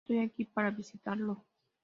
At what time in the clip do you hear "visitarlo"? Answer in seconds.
0.71-1.45